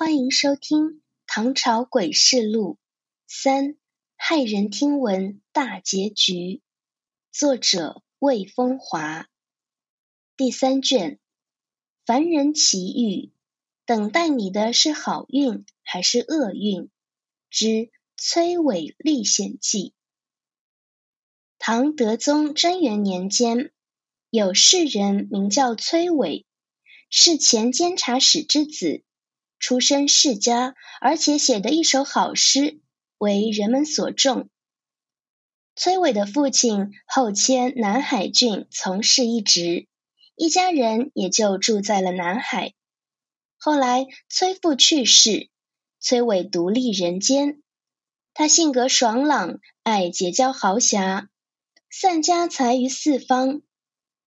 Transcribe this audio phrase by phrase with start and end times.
[0.00, 0.84] 欢迎收听
[1.26, 2.78] 《唐朝诡事录
[3.26, 3.74] 三
[4.16, 6.34] 骇人听闻大结局》，
[7.32, 9.28] 作者魏风华。
[10.36, 11.18] 第三卷，
[12.06, 13.32] 凡人奇遇，
[13.86, 16.90] 等待你的是好运还是厄运？
[17.50, 19.94] 之崔伟历险记。
[21.58, 23.72] 唐德宗贞元年间，
[24.30, 26.46] 有士人名叫崔伟，
[27.10, 29.02] 是前监察使之子。
[29.58, 32.80] 出身世家，而且写的一首好诗，
[33.18, 34.48] 为人们所重。
[35.76, 39.86] 崔伟的父亲后迁南海郡从事一职，
[40.34, 42.74] 一家人也就住在了南海。
[43.56, 45.50] 后来崔父去世，
[46.00, 47.62] 崔伟独立人间。
[48.34, 51.28] 他性格爽朗，爱结交豪侠，
[51.90, 53.62] 散家财于四方。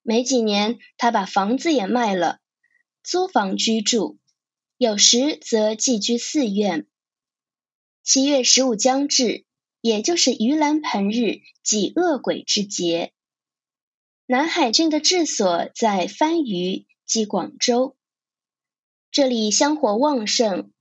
[0.01, 2.39] 没几年，他把房子也卖了，
[3.03, 4.17] 租房居住。
[4.83, 6.87] 有时则寄居寺院。
[8.01, 9.45] 七月十五将至，
[9.79, 13.13] 也就是盂兰盆日，即恶鬼之节。
[14.25, 17.95] 南海郡的治所在番禺，即广州。
[19.11, 20.71] 这里香火旺盛，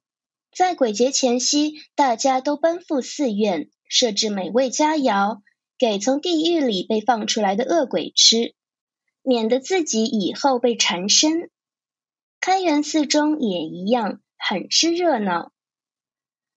[0.51, 5.43] 在鬼节前夕，大家都奔赴寺院，设置美味佳肴，
[5.77, 8.55] 给从地狱里被放出来的恶鬼吃，
[9.21, 11.51] 免得自己以后被缠身。
[12.41, 15.53] 开元寺中也一样，很是热闹。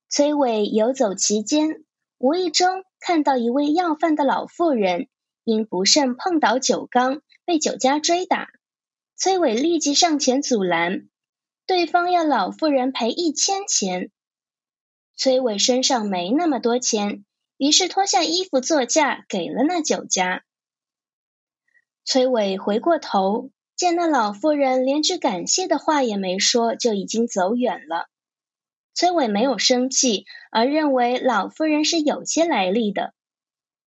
[0.07, 1.83] 崔伟游走其间，
[2.17, 5.09] 无意中看到一位要饭的老妇人，
[5.43, 8.47] 因不慎碰倒酒缸，被酒家追打。
[9.17, 11.09] 崔伟立即上前阻拦，
[11.65, 14.09] 对方要老妇人赔一千钱。
[15.17, 17.25] 崔伟身上没那么多钱，
[17.57, 20.45] 于是脱下衣服作价，给了那酒家。
[22.05, 23.51] 崔伟回过头。
[23.75, 28.07] 见那老妇人连句感谢的话也没说，就已经走远了。
[28.93, 33.13] 崔伟没有生气，而认为老妇人是有些来历的。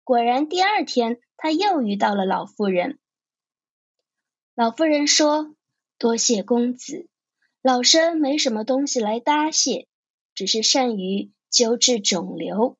[0.03, 2.99] 果然，第二天他又遇到了老妇人。
[4.53, 5.55] 老妇人说
[5.97, 7.07] ：“多谢公子，
[7.63, 9.87] 老身没什么东西来答谢，
[10.35, 12.77] 只是善于纠治肿瘤，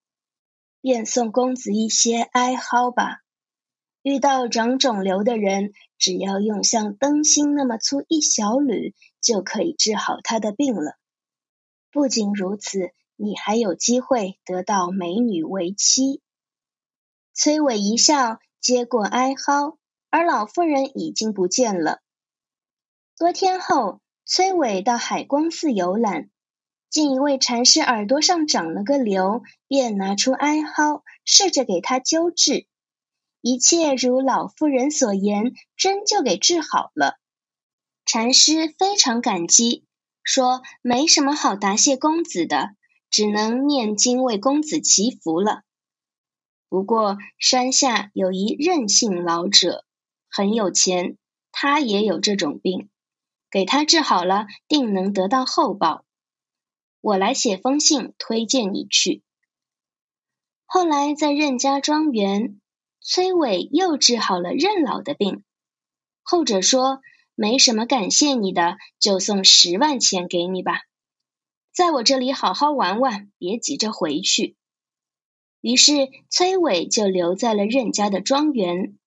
[0.82, 3.22] 便送公子一些哀蒿吧。”
[4.04, 10.98] 遇到长肿瘤的人，只要用像灯芯那么粗一小缕，就可以治好他的病了。
[11.92, 16.24] 不仅如此，你还有机会得到美女为妻。
[17.36, 19.78] 崔伟一笑，接过哀蒿，
[20.10, 22.00] 而老妇人已经不见了。
[23.16, 26.32] 多天后，崔伟到海光寺游览，
[26.90, 32.66] 见一位禅师耳朵上长了个瘤，便拿出哀蒿，试着给他灸治。
[33.42, 37.18] 一切如老妇人所言，真就给治好了。
[38.06, 39.84] 禅师非常感激，
[40.24, 42.76] 说：“没什么好答谢公子的，
[43.10, 45.64] 只能念经为公子祈福了。”
[46.70, 49.86] 不过山下有一任性老者，
[50.30, 51.18] 很有钱，
[51.52, 52.90] 他也有这种病，
[53.50, 56.06] 给他治好了，定能得到厚报。
[57.02, 59.24] 我来写封信推荐你去。
[60.68, 62.61] 后来在任家庄园。
[63.04, 65.44] 崔伟又治好了任老的病，
[66.22, 67.02] 后者说
[67.34, 70.84] ：“没什么感谢你的，就送十万钱给你吧，
[71.74, 74.56] 在我这里好好玩玩，别急着回去。”
[75.62, 78.98] 于是崔伟就留在了任家的庄园。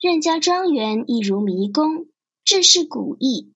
[0.00, 2.08] 任家庄园一如迷宫，
[2.44, 3.52] 至是古异。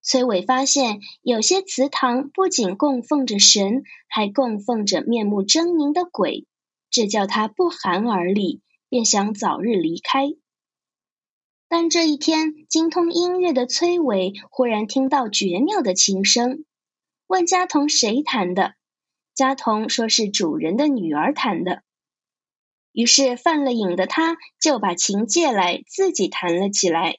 [0.00, 6.46] 崔伟发现，有些祠堂不仅供奉着神，还供奉着面目狰狞的鬼。
[6.94, 10.28] 这叫他不寒而栗，便想早日离开。
[11.66, 16.64] 但这一天，精通音乐的崔伟忽然听到绝妙的琴声，
[17.26, 18.76] 问家童谁弹的？
[19.34, 21.82] 家童说是主人的女儿弹的。
[22.92, 27.18] 于是犯了瘾的他，就把琴借来，自己弹了起来，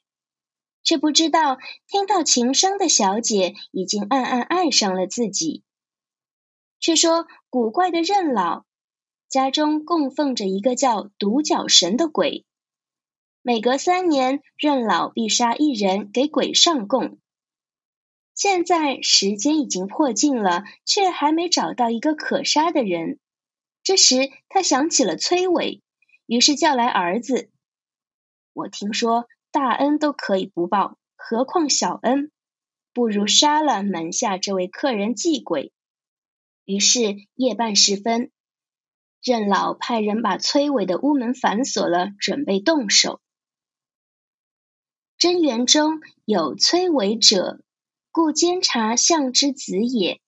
[0.84, 1.58] 却不知道
[1.90, 5.66] 听到琴声的小姐已经暗暗爱上了自己。
[6.80, 8.64] 却说古怪的任老。
[9.28, 12.46] 家中供奉着一个叫独角神的鬼，
[13.42, 17.18] 每隔三年，任老必杀一人给鬼上供。
[18.34, 23.20] 现在时间已经迫近了，却还没找到一个可杀的人。
[23.84, 25.82] 这时他想起了崔伟，
[26.26, 27.50] 于是叫来儿子
[28.54, 32.32] ：“我听说大恩都可以不报，何况小恩？
[32.94, 35.72] 不如杀了门下这位客人祭鬼。”
[36.66, 38.32] 于是夜半时分。
[39.26, 43.22] 任老派人把崔伟的屋门反锁了，准备动手。
[45.18, 47.60] 真元中有崔伟者，
[48.12, 50.22] 故监察相之子也。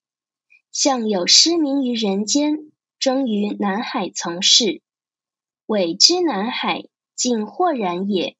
[0.71, 4.81] 相有失明于人间，终于南海从事。
[5.67, 6.85] 委之南海，
[7.15, 8.35] 竟豁然也。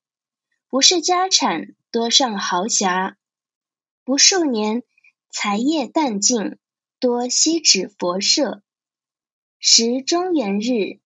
[0.69, 3.15] 不是家产，多上豪侠。
[4.04, 4.81] 不数年，
[5.30, 6.57] 才业淡尽，
[7.00, 8.63] 多西指佛舍。
[9.59, 11.00] 时中元日，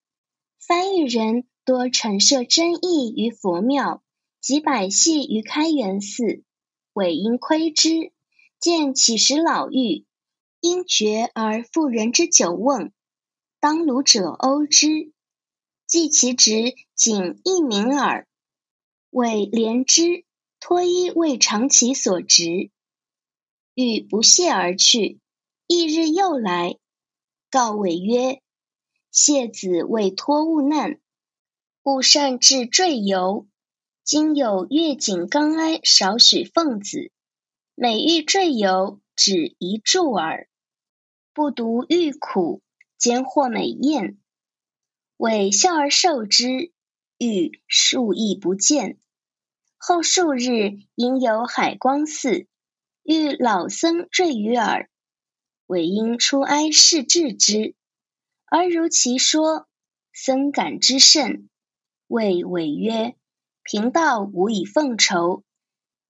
[0.60, 4.04] 翻译人多陈设真意于佛庙，
[4.42, 6.44] 及百戏于开元寺。
[6.92, 8.12] 委因窥之，
[8.60, 10.04] 见乞食老妪，
[10.60, 12.92] 因觉而妇人之久瓮，
[13.62, 15.14] 当卢者殴之，
[15.88, 18.28] 计其职仅一名耳。
[19.12, 20.26] 为怜之，
[20.60, 22.70] 脱衣为偿其所值，
[23.76, 25.20] 欲不屑而去。
[25.68, 26.76] 翌日又来，
[27.52, 28.42] 告韦曰
[29.12, 31.02] ：“谢子为托物难，
[31.84, 33.46] 勿擅至坠游。
[34.06, 37.12] 今有月景刚哀少许奉子，
[37.76, 40.48] 每欲坠游，只一柱耳。
[41.34, 42.62] 不独欲苦，
[42.98, 44.18] 兼获美艳。
[45.18, 46.72] 韦笑而受之，
[47.18, 48.98] 欲数亦不见。”
[49.84, 52.46] 后数日，因有海光寺，
[53.04, 54.91] 遇老僧坠于耳，
[55.72, 57.76] 韦因出哀示治之，
[58.46, 59.70] 而如其说，
[60.12, 61.48] 僧感之甚，
[62.08, 63.16] 谓韦曰
[63.64, 65.46] ：“贫道无以奉酬，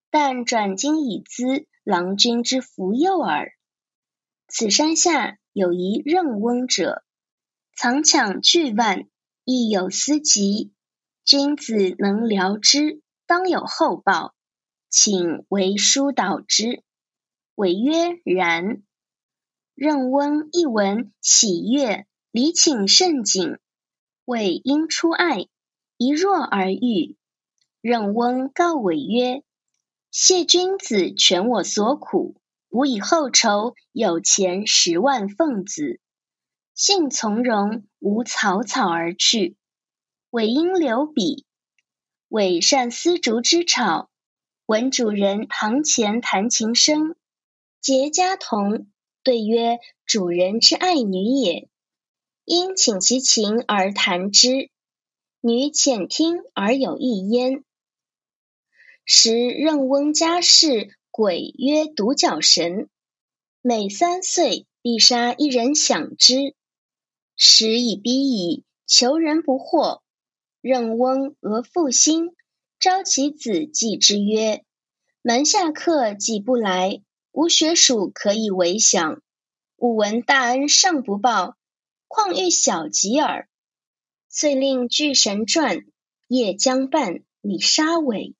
[0.09, 3.53] 但转今以资郎君之福佑耳。
[4.47, 7.03] 此山下有一任翁者，
[7.75, 9.07] 藏抢巨万，
[9.43, 10.73] 亦有私疾，
[11.23, 14.33] 君子能疗之。”当有厚报，
[14.89, 16.81] 请为书导之。
[17.53, 18.81] 韦曰：“然。”
[19.83, 23.57] 任翁一闻，喜悦，礼请甚谨。
[24.25, 25.47] 韦因出爱，
[25.97, 27.15] 一若而遇。
[27.81, 29.41] 任翁告韦曰
[30.11, 32.35] ：“谢君子全我所苦，
[32.69, 35.99] 吾以后酬，有钱十万奉子。”
[36.75, 39.57] 幸从容，吾草草而去。
[40.29, 41.43] 韦因留笔。
[42.27, 44.11] 韦善丝竹之吵，
[44.67, 47.15] 闻主人堂前弹琴声。
[47.81, 48.85] 结家童
[49.23, 51.67] 对曰：“主人之爱女也。”
[52.43, 54.69] 因请其琴而弹之，
[55.41, 57.63] 女浅听而有意焉。
[59.05, 62.89] 时任翁家事，鬼曰独角神，
[63.61, 66.55] 每三岁必杀一人享之。
[67.35, 70.01] 时已逼矣，求人不获。
[70.61, 72.35] 任翁俄复心，
[72.79, 74.63] 召其子祭之曰
[75.21, 77.01] ：“门下客既不来，
[77.31, 79.21] 吾学属可以为享。
[79.75, 81.57] 吾闻大恩尚不报，
[82.07, 83.49] 况欲小吉耳？”
[84.29, 85.85] 遂令巨神传，
[86.27, 88.35] 夜将半，以杀尾。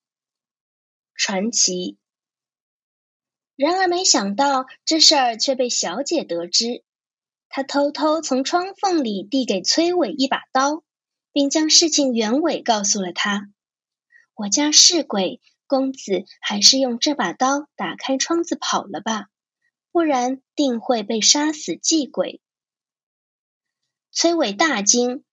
[1.14, 1.98] 传奇。
[3.56, 6.82] 然而没想到这事儿却被小姐得知，
[7.48, 10.82] 她偷偷从窗缝里递给崔伟一把刀。
[11.34, 13.50] 并将事情原委告诉了他。
[14.34, 15.40] 我家是鬼，
[15.72, 19.28] 公子还是用这把刀打开窗子跑了吧，
[19.90, 22.42] 不然定会被杀死祭鬼。
[24.10, 25.24] 崔伟大惊，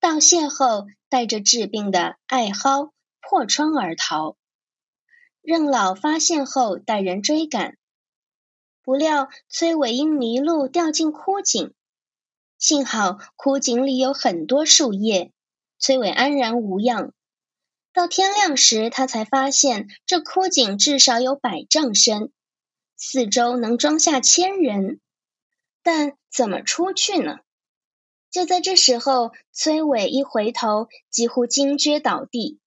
[0.00, 4.36] 道谢后带着治病的艾蒿破窗而逃。
[5.42, 7.78] 任老发现后带人追赶，
[8.82, 11.72] 不料崔伟因迷路掉进枯井。
[12.58, 15.32] 幸好枯井里有很多树叶，
[15.78, 17.12] 崔伟安然无恙。
[17.98, 22.30] 到天亮时，他才发现这枯井至少有百丈深，
[22.96, 25.00] 四周能装下千人。
[25.82, 27.38] 但怎么出去呢？
[28.30, 32.60] 就在这时候，崔伟一回头，几乎惊厥倒地，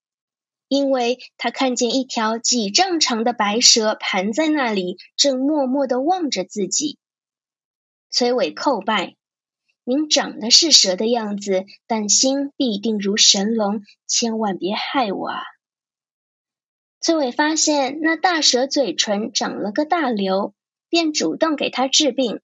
[0.68, 7.00] 因为他看见一条几丈长的白蛇盘在那里，正默默的望着自己。
[8.10, 9.16] 崔伟叩拜。
[9.84, 15.42] 您长得是蛇的样子，但心必定如神龙，千万别害我啊！
[17.00, 20.54] 崔伟发现那大蛇嘴唇长了个大瘤，
[20.88, 22.42] 便主动给他治病，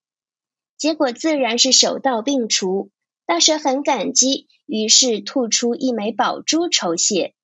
[0.78, 2.90] 结果自然是手到病除。
[3.28, 7.36] 大蛇很感激，于是吐出一枚宝珠酬谢。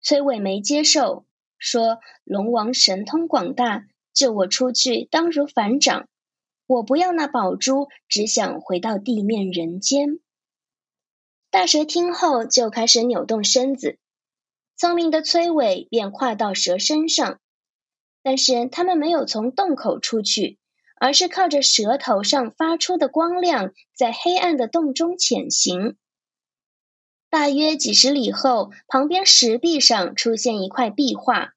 [0.00, 1.26] 崔伟没接受，
[1.58, 6.08] 说：“龙王神通广大，救我出去，当如反掌。”
[6.68, 10.20] 我不要那宝珠，只想回到地面人间。
[11.50, 13.98] 大蛇听后就开始扭动身子，
[14.76, 17.40] 聪明的崔伟便跨到蛇身上，
[18.22, 20.58] 但是他们没有从洞口出去，
[21.00, 25.96] 而是靠着蛇头上发出的光亮，在黑暗的洞中潜行。
[27.30, 31.54] 大约几十里后，旁边石壁上出现一块壁画，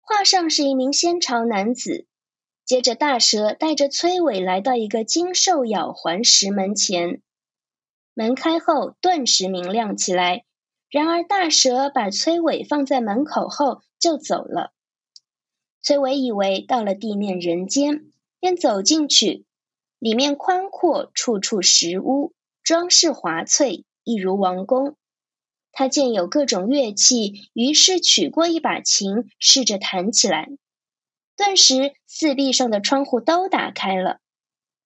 [0.00, 2.08] 画上是一名仙朝男子。
[2.66, 7.22] 接着，大蛇带着崔伟来到一个金兽咬环石门前，
[8.12, 10.44] 门开后顿时明亮起来。
[10.90, 14.72] 然而，大蛇把崔伟放在门口后就走了。
[15.80, 19.44] 崔伟以为到了地面人间，便走进去，
[20.00, 24.96] 里面宽阔，处处石屋，装饰华翠，一如王宫。
[25.70, 30.48] 他见有各种乐器，于是取过一把琴，试着弹起来。
[31.36, 34.20] 顿时，四壁上的窗户都打开了，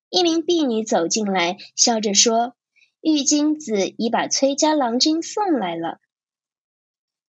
[0.09, 2.55] 一名婢女走进来，笑着说。
[3.03, 6.01] 玉金子已把崔家郎君送来了。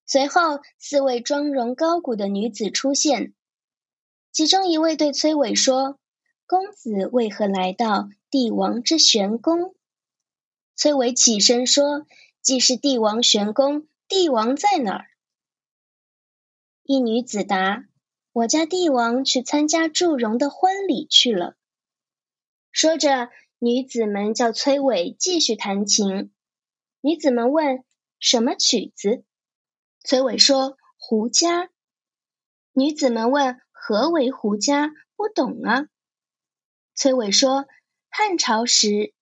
[0.05, 3.33] 随后，四位妆容高古的女子出现，
[4.33, 5.97] 其中一位对崔伟说
[6.45, 9.73] ：“公子为何来到帝王之玄宫？”
[10.75, 12.05] 崔伟起身说
[12.41, 15.05] ：“既是帝王玄宫，帝王在哪儿？”
[16.83, 17.85] 一女子答
[18.31, 21.55] ：“我家帝王去参加祝融的婚礼去了。”
[22.71, 23.29] 说着。
[23.63, 26.33] 女子们叫崔伟继续弹琴。
[26.99, 27.83] 女子们问
[28.17, 29.23] ：“什么曲子？”
[30.03, 31.69] 崔伟说：“胡笳。”
[32.73, 35.85] 女子们问：“何为胡笳？”不懂啊。
[36.95, 37.67] 崔伟说
[38.09, 39.13] ：“汉朝时，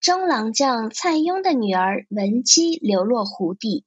[0.00, 3.84] 中郎将蔡邕的女儿文姬流落胡地，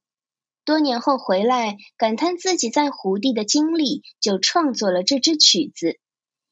[0.66, 5.98] 多年后回来，感叹自己在胡地的经历，就创作了这支曲子。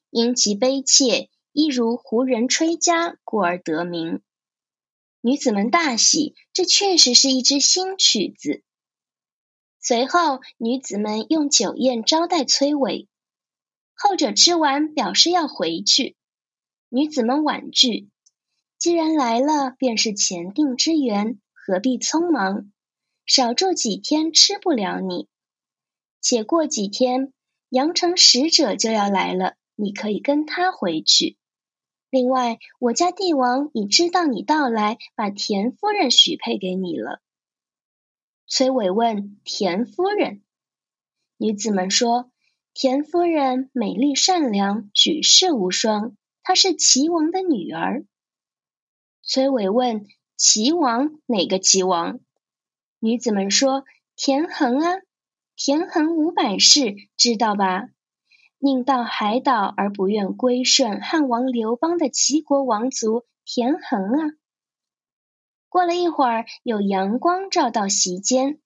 [0.09, 4.21] 因其悲切。”一如胡人吹笳，故而得名。
[5.21, 8.61] 女子们大喜，这确实是一支新曲子。
[9.79, 13.07] 随后，女子们用酒宴招待崔伟，
[13.93, 16.17] 后者吃完表示要回去。
[16.89, 18.09] 女子们婉拒
[18.77, 22.69] ：“既然来了，便是前定之缘，何必匆忙？
[23.25, 25.27] 少住几天，吃不了你。
[26.21, 27.33] 且过几天，
[27.69, 31.37] 阳城使者就要来了，你可以跟他回去。”
[32.11, 37.19] 另外，我家帝王已知道你到来，把田夫人许配给你了。
[38.47, 40.43] 崔伟问田夫人，
[41.37, 42.31] 女子们说
[42.73, 48.05] 田夫人美丽善良，举世无双，她是齐王的女儿。
[49.23, 50.05] 崔伟问
[50.37, 52.19] 齐王哪个齐王？
[53.05, 53.85] 女子们说
[54.15, 54.95] 田横啊，
[55.55, 57.89] 田横五百世，知道吧？
[58.57, 64.33] 宁到海岛而不愿归顺汉王刘邦的齐国王族田横啊！
[65.69, 68.57] 过了一会儿，有阳光照到席间，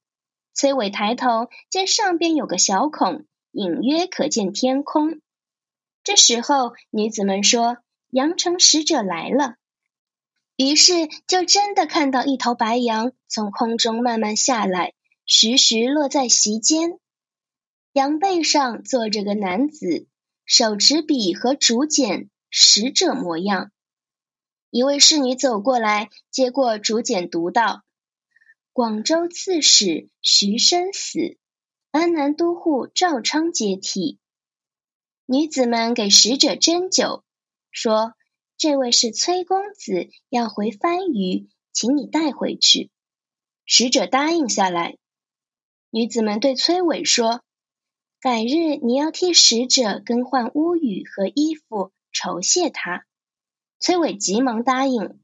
[0.53, 5.19] 崔伟抬头见上边有个小孔，隐约可见天空。
[6.01, 7.79] 这时候，女子们说
[8.09, 9.55] ：“阳城使者来了。”
[10.61, 14.93] 于是就真的看到一头白羊从空中慢慢下来，
[15.25, 16.99] 徐徐落在席间。
[17.93, 20.05] 羊背上坐着个男子，
[20.43, 23.71] 手持笔和竹简，使者模样。
[24.69, 27.83] 一位侍女走过来，接过竹简，读道
[28.73, 31.37] ：“广州刺史徐生死，
[31.91, 34.19] 安南都护赵昌接替。”
[35.25, 37.23] 女子们给使者斟酒，
[37.71, 38.13] 说
[38.59, 42.91] ：“这位是崔公子，要回番禺，请你带回去。”
[43.65, 44.97] 使者答应下来。
[45.89, 47.41] 女子们对崔伟说。
[48.19, 53.05] 改日你要替使者更换屋宇和衣服，酬谢他。
[53.79, 55.21] 崔伟急忙答应。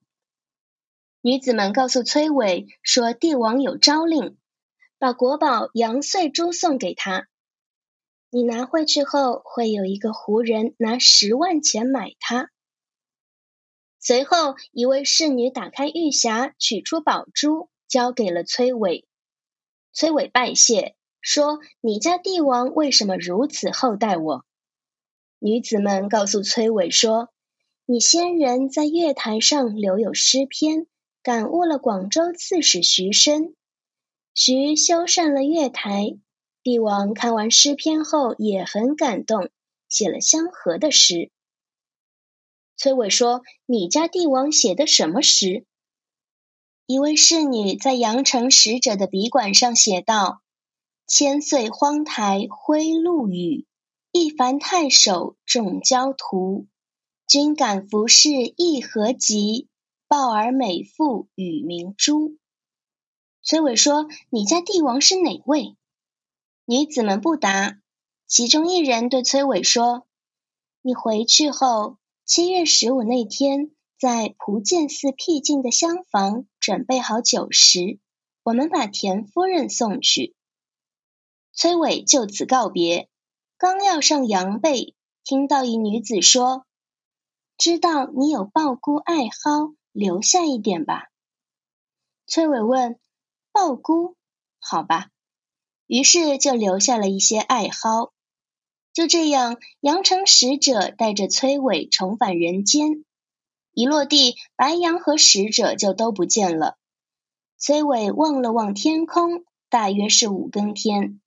[1.20, 4.38] 女子们告诉崔伟说，帝王有诏令，
[4.98, 7.28] 把国宝杨穗珠送给他。
[8.30, 12.50] 你拿回去后，会有一个胡人拿十万钱买它。
[14.08, 19.08] 随后，一位侍女打开玉匣，取出宝珠，交给了崔伟。
[19.94, 20.96] 崔伟拜谢。
[21.22, 24.46] 说：“你家帝王为什么如此厚待我？”
[25.42, 27.30] 女子们告诉崔伟说
[27.88, 30.86] ：“你先人在月台上留有诗篇，
[31.24, 33.56] 感悟了广州刺史徐生。
[34.36, 36.16] 徐修缮了月台，
[36.62, 39.50] 帝王看完诗篇后也很感动，
[39.90, 41.32] 写了相合的诗。”
[42.78, 45.66] 崔伟说：“你家帝王写的什么诗？”
[46.88, 50.42] 一位侍女在阳城使者的笔管上写道。
[51.08, 53.68] 千岁荒台挥露雨，
[54.12, 56.66] 一凡太守众焦图。
[57.28, 59.68] 君敢服侍意何急？
[60.08, 62.38] 报儿美妇与明珠。
[63.44, 65.76] 崔伟说：“你家帝王是哪位？”
[66.66, 67.78] 女子们不答。
[68.26, 70.08] 其中一人对崔伟说
[70.82, 78.00] ：“你回去后，七月十五那天，在蒲剑寺僻静的厢房准备好酒食，
[78.42, 80.36] 我们把田夫人送去。”
[81.54, 83.12] 崔伟就此告别。
[83.58, 86.66] 刚要上羊背，听到一女子说
[87.60, 91.12] ：“知道你有鲍菇爱好，留下一点吧。”
[92.26, 93.00] 崔伟问
[93.54, 94.16] ：“鲍菇？
[94.58, 95.12] 好吧。”
[95.86, 98.15] 于是就留下了一些艾蒿。
[98.96, 103.04] 就这样，羊城使者带着崔伟重返人间。
[103.74, 106.78] 一落地，白羊和使者就都不见了。
[107.58, 111.20] 崔伟望了望天空，大约是五更天。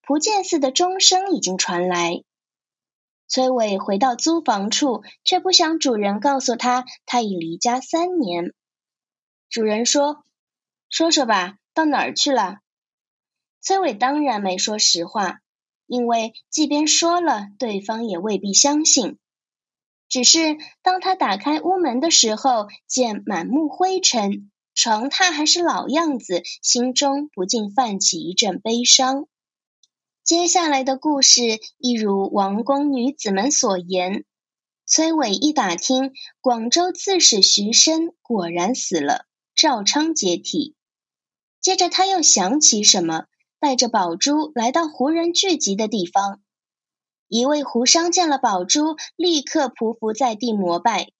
[0.00, 2.22] 蒲剑寺的钟声已经传来。
[3.28, 8.54] 崔伟回到租房处，却不想主人告诉他他已离家三年。
[9.50, 10.24] 主人说
[10.88, 12.60] ：“说说吧，到哪儿去了？”
[13.60, 15.40] 崔伟当然没说实话，
[15.86, 19.18] 因为即便说了，对方也未必相信。
[20.08, 29.26] 只是当他打开屋门的时候，见满目灰尘，床榻还是老样子，心中不禁泛起一阵悲伤。
[30.22, 31.42] 接下来的故事
[31.78, 34.24] 一如王宫女子们所言，
[34.86, 40.74] 崔伟一打听，广州刺史徐申果然死了，赵昌接替。
[41.60, 43.26] 接着他又想起什么，
[43.64, 46.42] 带着宝珠来到胡人聚集的地方。
[47.28, 51.12] 一位胡商见了宝珠，立刻匍匐在地膜拜，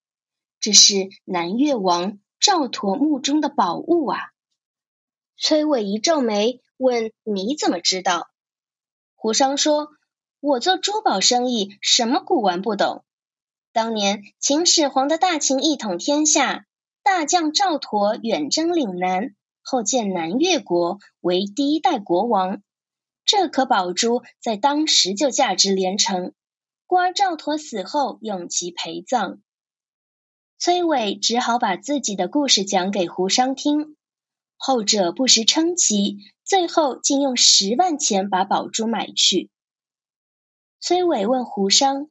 [0.61, 4.19] 这是南越王赵佗墓中的宝物啊！
[5.39, 8.29] 崔伟一皱眉，问：“你怎么知道？”
[9.17, 9.89] 胡商说
[10.39, 13.07] ：“我做珠宝生意，什么古玩不懂。
[13.73, 16.67] 当年秦始皇的大秦一统天下，
[17.03, 19.35] 大将赵佗远征岭南，
[19.65, 22.63] 后建南越国，为第一代国王。
[23.25, 26.33] 这颗宝珠在当时就价值连城。
[26.87, 29.41] 故而赵佗死后，用其陪葬。”
[30.59, 33.97] 崔伟只好把自己的故事讲给胡商听。
[34.57, 39.51] 后者不时称奇，最后竟用十万钱把宝珠买去。
[40.81, 42.09] 崔伟问胡商：“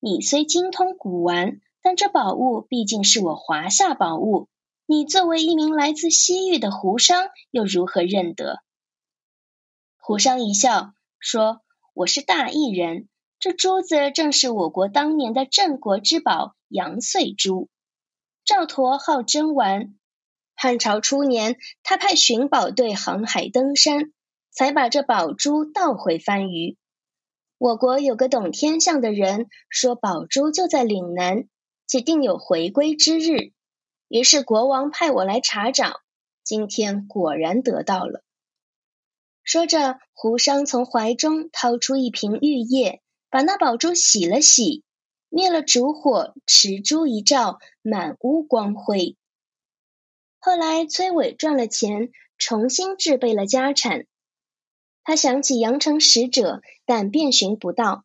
[0.00, 4.48] 你虽精通古玩，但这宝物毕竟是我华夏宝物，
[4.86, 8.60] 你作为一名来自西域的胡商，又如何认得？”
[9.98, 11.60] 胡商一笑说
[11.92, 13.08] ：“我是大义人，
[13.40, 17.68] 这珠子正是我国当年的镇国之宝阳岁珠。
[18.44, 19.96] 赵佗好珍玩。”
[20.54, 24.12] 汉朝初年，他派寻宝队航海登山，
[24.50, 26.78] 才把这宝珠盗回番禺。
[27.58, 31.48] 我国有个懂天象的人说，宝珠就在岭南，
[31.86, 33.52] 且定有回归之日。
[34.08, 36.00] 于是国王派我来查找，
[36.44, 38.22] 今天果然得到了。
[39.42, 44.82] 说着，胡商从怀中掏出一瓶玉液，把那宝珠洗了洗，
[45.28, 49.16] 灭了烛火，持珠一照，满屋光辉。
[50.38, 54.06] 后来，崔伟赚了钱，重新置备了家产。
[55.02, 58.04] 他想起阳城使者，但遍寻不到。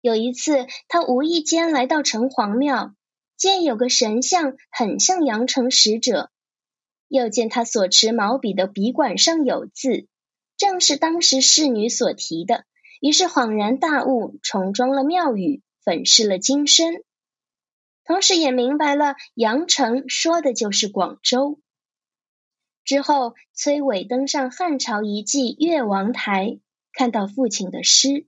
[0.00, 2.94] 有一次，他无意间来到城隍庙，
[3.36, 6.30] 见有个神像很像阳城使者，
[7.08, 10.06] 又见他所持毛笔的笔管上有字，
[10.56, 12.64] 正是当时侍女所提的。
[13.00, 17.04] 于是恍然大悟，重装了庙宇，粉饰了金身。
[18.04, 21.60] 同时也明白了，阳城说的就是广州。
[22.84, 26.58] 之后，崔伟登上汉朝遗迹越王台，
[26.92, 28.26] 看到父亲的诗：“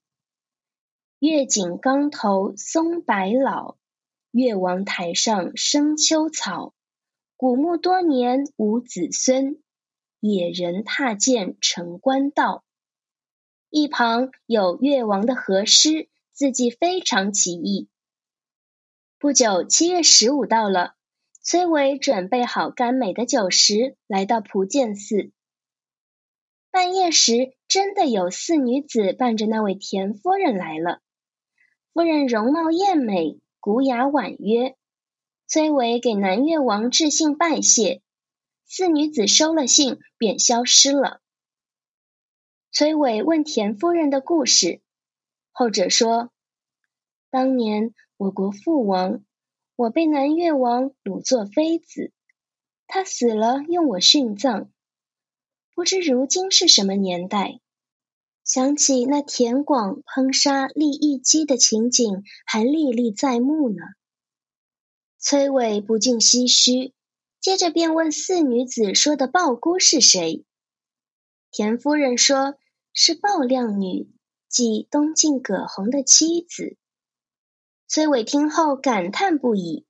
[1.20, 3.76] 月井冈头松柏老，
[4.30, 6.74] 越王台上生秋草。
[7.36, 9.62] 古墓多年无子孙，
[10.20, 12.64] 野人踏剑成官道。”
[13.70, 17.88] 一旁有越王的和诗，字迹非常奇异。
[19.18, 20.94] 不久，七月十五到了，
[21.42, 25.32] 崔伟准备好甘美的酒食，来到蒲剑寺。
[26.70, 31.00] 半夜时，真的有四女子伴着那位田夫人来了。
[31.92, 34.76] 夫人容貌艳美，古雅婉约。
[35.46, 38.02] 崔伟给南越王致信拜谢，
[38.66, 41.20] 四女子收了信，便消失了。
[42.70, 44.82] 崔伟问田夫人的故事，
[45.52, 46.30] 后者说
[47.30, 49.24] ：“当年。”我国父王，
[49.76, 52.12] 我被南越王掳作妃子，
[52.88, 54.72] 他死了，用我殉葬。
[55.72, 57.60] 不知如今是什么年代？
[58.48, 63.76] 想起那田广烹杀利益姬的情景，还历历在目呢。
[65.18, 66.94] 崔伟不禁唏嘘，
[67.40, 70.44] 接着便问四女子说的鲍姑是谁？
[71.50, 72.54] 田夫人说
[72.94, 74.08] 是鲍亮女，
[74.48, 76.78] 即东晋葛洪的妻子。
[77.86, 79.84] 崔伟听后感叹不已。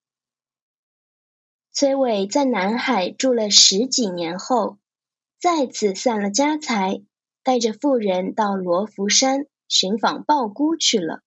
[1.70, 4.78] 崔伟在南海住了十几年后，
[5.38, 7.04] 再次散了家财，
[7.48, 11.22] 带着妇人到罗浮山，寻访鲍姑去了。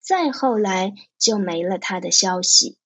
[0.00, 2.78] 再后来就没了他的消息。